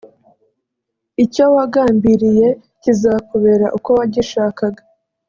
icyo 1.23 1.43
wagambiriye 1.55 2.47
kizakubera 2.81 3.65
uko 3.77 3.89
wagishakaga 3.97 4.81